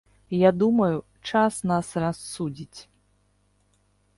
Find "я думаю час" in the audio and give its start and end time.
0.35-1.53